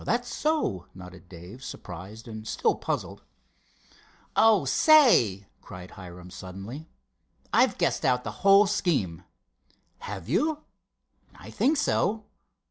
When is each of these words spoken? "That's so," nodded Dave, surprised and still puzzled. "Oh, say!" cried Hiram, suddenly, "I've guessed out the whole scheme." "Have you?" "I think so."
"That's 0.03 0.33
so," 0.33 0.87
nodded 0.95 1.29
Dave, 1.29 1.63
surprised 1.63 2.27
and 2.27 2.47
still 2.47 2.73
puzzled. 2.73 3.21
"Oh, 4.35 4.65
say!" 4.65 5.45
cried 5.61 5.91
Hiram, 5.91 6.31
suddenly, 6.31 6.87
"I've 7.53 7.77
guessed 7.77 8.03
out 8.03 8.23
the 8.23 8.31
whole 8.41 8.65
scheme." 8.65 9.23
"Have 9.99 10.27
you?" 10.27 10.63
"I 11.35 11.51
think 11.51 11.77
so." 11.77 12.25